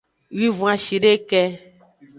Wivon-ashideke. 0.37 1.41